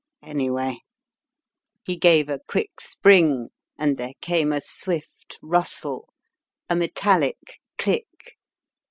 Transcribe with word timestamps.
Anyway" 0.23 0.79
He 1.83 1.95
gave 1.95 2.27
a 2.27 2.39
quick 2.47 2.71
spring 2.81 3.49
and 3.77 3.97
there 3.97 4.15
came 4.19 4.51
a 4.51 4.59
swift 4.59 5.37
rustle, 5.43 6.09
a 6.67 6.75
metallic 6.75 7.37
click! 7.77 8.35